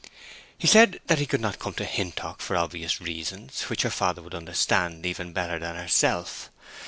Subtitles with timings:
[0.57, 4.23] He said that he could not come to Hintock for obvious reasons, which her father
[4.23, 6.49] would understand even better than herself.